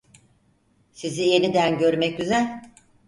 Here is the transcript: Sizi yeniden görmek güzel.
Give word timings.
Sizi 0.91 1.21
yeniden 1.23 1.77
görmek 1.77 2.17
güzel. 2.17 2.63